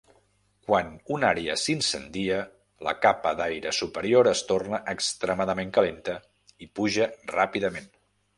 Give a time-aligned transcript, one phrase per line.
[0.67, 2.39] Quan una àrea s'incendia,
[2.87, 6.17] la capa d'aire superior es torna extremadament calenta
[6.69, 7.91] i puja ràpidament.